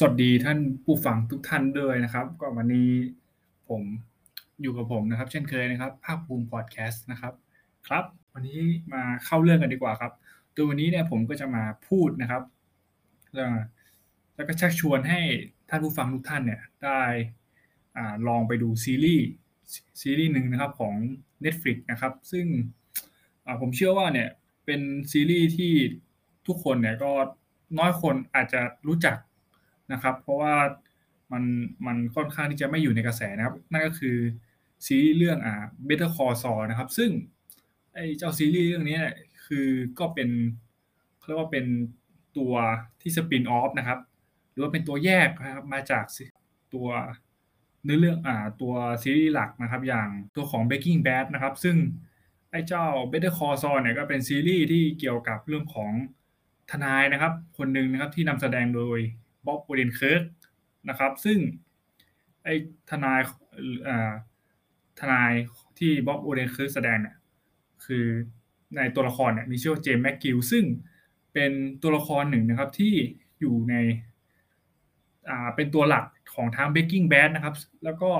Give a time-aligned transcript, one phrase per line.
[0.00, 2.90] สวัสดีท่านผู้ฟังทุกท่านด้วยนะครับ ก็วันนี้
[3.68, 3.82] ผม
[4.62, 7.34] อยู่กับผมนะครับ เช่นเคยนะครับ ภาคภูมิพอดแคสต์นะครับ
[7.86, 8.60] ครับ วันนี้
[8.94, 10.12] มาเข้าเรื่องกันดีกว่าครับ
[10.52, 12.42] โดยวันนี้เนี่ยผมก็จะมาพูดนะครับ
[14.34, 15.20] แล้วก็ชักชวนให้
[15.68, 17.00] ท่านผู้ฟังทุกท่านเนี่ยได้
[17.96, 19.28] อลองไปดูซีรีส์
[20.00, 20.94] ซีรีส์หนึ่งนะครับของ
[21.44, 22.46] Netflix นะครับ ซึ่ง
[23.60, 24.28] ผมเชื่อว่าเนี่ย
[24.66, 24.80] เป็น
[25.12, 25.72] ซีรีส์ที่
[26.46, 27.12] ทุกคนเนี่ยก็
[27.78, 29.16] น้อยคนอาจจะรู้จัก
[29.92, 30.54] นะครับ เพราะว่า
[31.32, 31.44] มัน
[31.86, 34.16] มันค่อนข้างที่จะไม่อยู่ในกระแสนะครับ นั่นก็คือ
[34.86, 35.54] ซีรีส์เรื่องอ่า
[35.88, 37.10] Better Call Saul นะครับ ซึ่ง
[37.94, 39.00] ไอ้เจ้าซีรีส์เรื่องนี้
[39.46, 40.28] คือก็เป็น
[41.26, 41.66] เรียกว่าเป็น
[42.38, 42.54] ตัว
[43.00, 43.98] ที่สปินออฟนะครับ
[44.52, 46.04] หรือว่าเป็นตัวแยกนะครับมาจาก
[46.74, 46.88] ตัว
[47.84, 51.76] เนื้อเรื่องอ่าตัวซีรีส์หลักนะครับ อย่างตัวของ Breaking Bad นะครับ ซึ่ง
[52.50, 55.92] ไอ้เจ้า Better Call Saul เนี่ยก็เป็นซีรีส์ที่เกี่ยวกับเรื่องของ
[56.70, 58.98] ทนายนะครับ คนหนึ่งนะครับที่นำแสดงโดย
[59.46, 60.22] Bob Odenkirk
[60.88, 61.38] นะครับ ซึ่ง
[62.44, 62.54] ไอ้
[62.90, 63.20] ทนาย
[65.00, 65.32] ทนาย
[65.78, 67.16] ที่ Bob Odenkirk แสดงเนี่ย
[67.84, 68.06] คือ
[68.76, 70.64] ในตัวละครเนี่ยมีชื่อว่า James McGill ซึ่ง
[71.32, 72.94] เป็นตัวละครหนึ่งนะครับที่
[73.40, 73.74] อยู่ใน
[75.54, 78.10] เป็นตัวหลักของทาง Breaking Bad นะครับ แล้วก็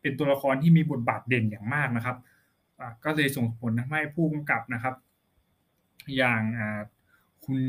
[0.00, 2.16] เป็นตัวละครที่มีบทบาทเด่นอย่างมากนะครับ
[3.04, 4.94] ก็เลยส่งผลทำให้ผู้กำกับนะครับ
[6.16, 6.42] อย่าง
[7.44, 7.60] คุณ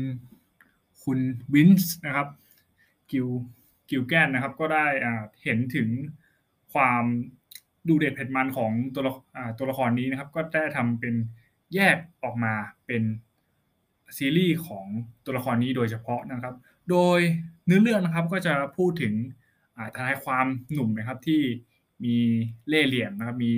[1.02, 1.18] คุณ
[1.54, 2.28] วินส์นะครับ
[3.14, 3.28] กิล
[3.90, 4.86] กิลแกนนะครับ ก็ได้
[5.42, 5.88] เห็นถึง
[6.72, 7.04] ความ
[7.88, 9.02] ดูเด็ดเผ็ดมันของตัว
[9.58, 11.14] ตัวละครนี้นะครับ ก็ได้ทำเป็น
[11.74, 12.54] แยกออกมา
[12.86, 13.02] เป็น
[14.18, 14.86] ซีรีส์ของ
[15.24, 16.54] ตัวละครนี้โดยเฉพาะนะครับ
[16.90, 17.18] โดย
[17.66, 19.14] เนื้อเรื่องนะครับก็จะพูดถึง
[19.96, 21.42] ทนายความหนุ่มนะครับที่
[22.04, 22.16] มี
[22.68, 23.52] เล่เหลี่ยมนะครับ มี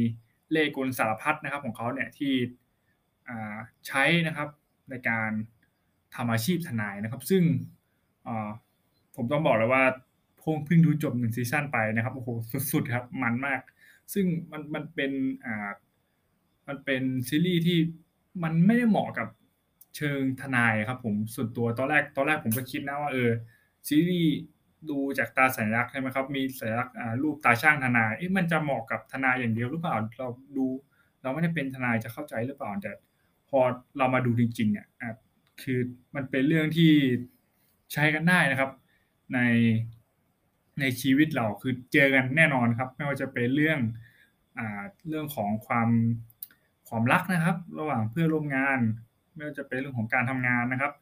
[0.50, 2.32] เล่กลสารพัดนะครับของเขาเนี่ยที่
[3.86, 4.48] ใช้นะครับ
[4.90, 5.30] ในการ
[6.14, 7.42] ทำอาชีพทนายนะครับ ซึ่ง
[9.16, 9.82] ผมต้องบอกเลยว่า
[10.40, 12.28] พงเพิ่งดูจบหนึ่งซีซั่นไปนะครับโอ้โห
[12.72, 13.60] สุดๆครับ มันมาก
[14.12, 15.12] ซึ่งมันมันเป็น
[15.44, 15.70] อ่า
[16.68, 17.78] มันเป็นซีรีส์ที่
[18.42, 19.28] มันไม่ได้เหมาะกับ
[19.96, 23.30] เชิงทนายครับ ผมส่วนตัวตอนแรกตอนแรกผมก็คิดนะว่าเออ
[23.88, 24.32] ซีรีส์
[24.90, 30.66] ดูจากตาสัญลักษณ์ใช่ไหมครับ มีสัญลักษณ์รูปตาช่างทนายเอ๊ะมันจะเหมาะกับทนายอย่างเดียวหรือเปล่าเราดู
[31.22, 32.92] เราไม่ได้เป็นทนายจะเข้าใจหรือเปล่าแต่
[33.48, 33.60] พอ
[33.98, 34.86] เรามาดูจริงๆเนี่ย
[35.62, 35.78] คือ
[36.14, 36.92] มันเป็นเรื่องที่
[37.92, 38.70] ใช้กันได้นะครับ
[39.34, 39.40] ใน
[40.80, 43.78] ในชีวิตเราคือเจอกันแน่นอนครับ ไม่ว่าจะเป็นเรื่อง
[44.58, 45.88] อ่าเรื่องของความ
[46.88, 48.78] ความรักนะครับ ระหว่างเพื่อนร่วมงาน
[49.34, 50.92] ไม่ว่าจะเป็นเรื่องของการทำงานนะครับ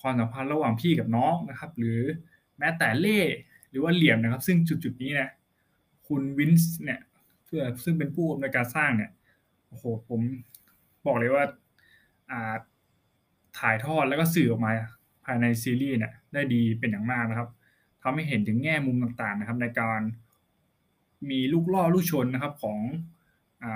[0.00, 2.00] ความสัมพันธ์ระหว่างพี่กับน้องนะครับ หรือ
[2.58, 3.20] แม้แต่เล่
[3.70, 5.30] หรือว่าเหลี่ยมนะครับ ซึ่งจุดๆนี้เนี่ย
[6.06, 7.00] คุณวินส์เนี่ย
[7.44, 9.10] เพื่อซึ่งเป็นผู้อำนวยการสร้างเนี่ย
[9.68, 10.20] โอ้โหผม
[11.06, 11.44] บอกเลยว่า
[12.30, 12.54] อ่า
[13.58, 14.72] ถ่ายทอดแล้วก็สื่อออกมา
[15.24, 17.48] ภายในซีรีส์เนี่ยได้ดีเป็นอย่างมากนะครับ
[18.04, 20.00] ทำให้เห็นถึงแง่มุมต่างๆนะครับ ในการ
[21.30, 23.66] มีลูกล่อลูกชนนะครับของ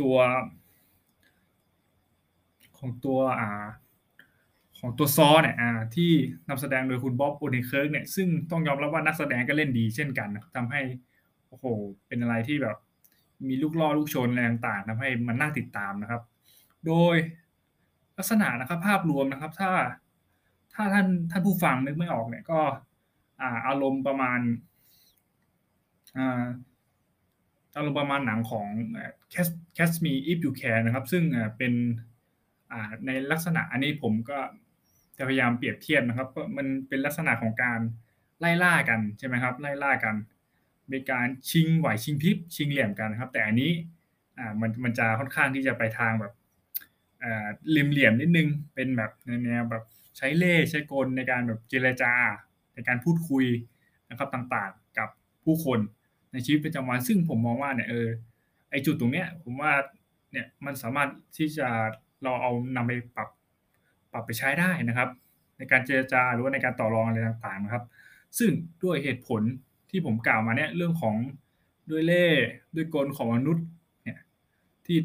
[0.00, 0.16] ตัว
[2.78, 3.66] ของตัวอ่า
[4.78, 5.56] ของตัว Saul เนี่ย
[5.94, 6.10] ที่
[6.48, 10.80] นำแสดงโดยคุณ Bob Odenkirk เนี่ยซึ่งต้องยอมรับว่านักแสดงก็เล่นดีเช่นกันทำให้
[11.48, 11.64] โอ้โห
[12.06, 12.76] เป็นอะไรที่แบบ
[13.48, 16.22] มีลูกล่อลูกชนอะไรต่างๆทำให้มันน่าติดตามนะครับ
[16.86, 17.16] โดย
[18.18, 19.72] ลักษณะนะครับภาพรวมนะครับ ถ้า
[20.74, 22.60] ถ้าท่านท่านผู้ฟังนึกไม่ออกเนี่ยก็
[23.66, 24.40] อารมณ์ประมาณ
[27.76, 28.66] อารมณ์ประมาณหนังของ
[29.76, 31.22] Catch Me If You Can นะครับ ซึ่ง
[31.58, 31.72] เป็น
[33.06, 34.38] ในลักษณะอันนี้ผมก็
[35.16, 37.80] จะพยายามเปรียบเทียบนะครับมันเป็นลักษณะของการ
[38.40, 40.14] ไล่ล่ากันใช่ไหมครับไล่ล่ากัน
[40.88, 43.70] เป็นการชิงไหวชิงพริบชิงเหลี่ยมกันนะครับ แต่อันนี้
[44.38, 46.32] อ่ามันมันจะค่อนข้างที่จะไปทางแบบ
[47.22, 49.10] อ่าเหลี่ยมนิดนึงเป็นแบบ
[49.44, 49.84] แนวแบบ
[50.16, 52.12] ใช้เล่ใช้กลในการแบบเจรจา
[52.74, 53.44] ในการพูดคุย
[54.10, 55.08] นะครับต่างๆ กับ
[55.44, 55.78] ผู้คน
[56.32, 58.08] ในชีวิตประจำวัน ซึ่งผมมองว่าเนี่ยเออ
[58.70, 59.72] ไอจุดตรงเนี้ย ผมว่า
[60.32, 61.08] เนี่ยมันสามารถ
[61.38, 61.68] ที่จะ
[62.22, 63.28] เราเอานำไปปรับ
[64.12, 65.08] ปรับไปใช้ได้นะครับ
[65.58, 67.84] ในการเจรจาหรือว่าในการต่อรองอะไรต่างๆนะครับ
[68.38, 68.50] ซึ่ง
[68.84, 69.42] ด้วยเหตุผล
[69.90, 71.16] ที่ผมกล่าวมาเนี่ยเรื่องของ
[71.90, 72.26] ด้วยเล่
[72.74, 73.64] ด้วยกลของมนุษย์
[74.04, 74.18] เนี่ย
[74.86, 74.98] ที่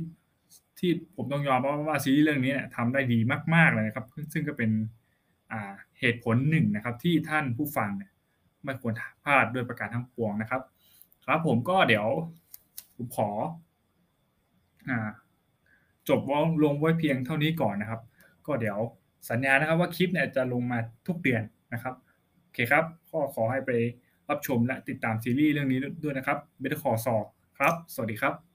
[0.79, 3.19] ที่ผมต้องยอมว่าว่าซีรีส์เรื่องนี้เนี่ยทำได้ดี
[3.55, 4.69] มากๆเลยนะครับ ซึ่งก็เป็น
[5.99, 8.11] เหตุผลหนึ่งนะครับ ที่ท่านผู้ฟังเนี่ย
[8.63, 8.93] ไม่ควร
[9.23, 10.61] พลาดด้วยประการทั้งปวงนะครับ
[11.25, 12.07] ครับผมก็เดี๋ยว
[12.95, 13.29] ผมขอ
[14.89, 14.91] อ
[16.09, 18.01] จบว่าลงไว้เพียงเท่านี้ก่อนนะครับ
[18.47, 18.79] ก็เดี๋ยว
[19.29, 21.43] สัญญานะครับว่าคลิปเนี่ยจะลงมาทุกเดือน
[21.73, 21.95] นะครับ
[22.41, 23.71] โอเคครับก็ขอให้ไป
[24.29, 27.23] รับชมและติดตามซีรีส์เรื่องนี้ด้วยนะครับ Better Call Saul
[27.57, 28.48] ครับ สวัสดีครับ